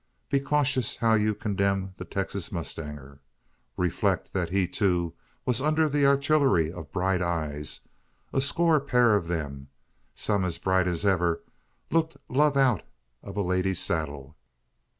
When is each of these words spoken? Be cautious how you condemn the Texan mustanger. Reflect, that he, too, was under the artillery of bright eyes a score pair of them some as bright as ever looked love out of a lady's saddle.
Be 0.31 0.39
cautious 0.39 0.95
how 0.95 1.13
you 1.13 1.35
condemn 1.35 1.93
the 1.97 2.05
Texan 2.05 2.41
mustanger. 2.57 3.19
Reflect, 3.77 4.33
that 4.33 4.49
he, 4.49 4.67
too, 4.67 5.13
was 5.45 5.61
under 5.61 5.87
the 5.87 6.07
artillery 6.07 6.73
of 6.73 6.91
bright 6.91 7.21
eyes 7.21 7.81
a 8.33 8.41
score 8.41 8.79
pair 8.79 9.13
of 9.15 9.27
them 9.27 9.69
some 10.15 10.43
as 10.43 10.57
bright 10.57 10.87
as 10.87 11.05
ever 11.05 11.43
looked 11.91 12.17
love 12.29 12.57
out 12.57 12.81
of 13.21 13.37
a 13.37 13.43
lady's 13.43 13.77
saddle. 13.79 14.35